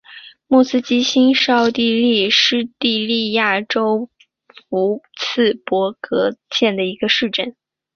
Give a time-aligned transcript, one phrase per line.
[0.47, 4.09] 莫斯基兴是奥地利施蒂利亚州
[4.69, 7.55] 沃茨伯格县的一个市镇。